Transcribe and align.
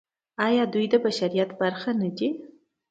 آیا 0.47 0.63
دوی 0.73 0.85
د 0.93 0.95
بشریت 1.05 1.49
برخه 1.61 1.91
نه 2.01 2.09
دي؟ 2.17 2.29